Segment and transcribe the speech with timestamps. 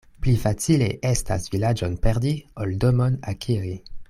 [0.25, 3.81] Pli facile estas vilaĝon perdi, ol domon akiri.